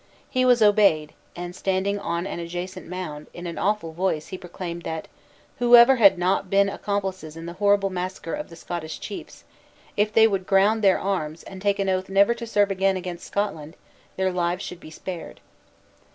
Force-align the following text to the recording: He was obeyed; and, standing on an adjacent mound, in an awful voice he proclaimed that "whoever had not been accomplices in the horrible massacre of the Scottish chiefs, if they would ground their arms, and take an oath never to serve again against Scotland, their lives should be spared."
He 0.31 0.45
was 0.45 0.63
obeyed; 0.63 1.13
and, 1.35 1.55
standing 1.55 1.99
on 1.99 2.25
an 2.25 2.39
adjacent 2.39 2.87
mound, 2.87 3.27
in 3.35 3.45
an 3.45 3.59
awful 3.59 3.91
voice 3.93 4.29
he 4.29 4.37
proclaimed 4.39 4.81
that 4.81 5.07
"whoever 5.59 5.97
had 5.97 6.17
not 6.17 6.49
been 6.49 6.69
accomplices 6.69 7.37
in 7.37 7.45
the 7.45 7.53
horrible 7.61 7.91
massacre 7.91 8.33
of 8.33 8.49
the 8.49 8.55
Scottish 8.55 8.99
chiefs, 8.99 9.43
if 9.95 10.11
they 10.11 10.27
would 10.27 10.47
ground 10.47 10.83
their 10.83 10.97
arms, 10.97 11.43
and 11.43 11.61
take 11.61 11.77
an 11.77 11.87
oath 11.87 12.09
never 12.09 12.33
to 12.33 12.47
serve 12.47 12.71
again 12.71 12.97
against 12.97 13.27
Scotland, 13.27 13.75
their 14.17 14.31
lives 14.31 14.63
should 14.65 14.79
be 14.79 14.89
spared." 14.89 15.39